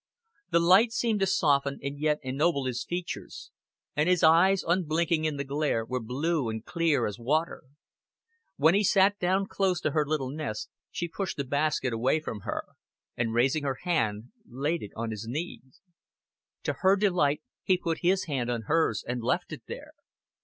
[0.49, 3.51] The light seemed to soften and yet ennoble his features,
[3.95, 7.65] and his eyes, unblinking in the glare, were blue and clear as water.
[8.57, 12.39] When he sat down close to her little nest she pushed the basket away from
[12.39, 12.63] her,
[13.15, 15.81] and raising her hand laid it on his knees.
[16.63, 19.91] To her delight he put his hand on hers, and left it there.